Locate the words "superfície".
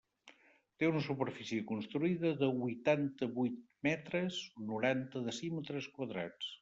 1.07-1.65